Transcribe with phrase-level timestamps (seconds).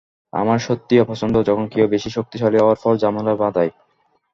[0.33, 3.71] আমার সত্যিই অপছন্দ যখন কেউ বেশি শক্তিশালী হওয়ার পর ঝামেলা বাঁধায়।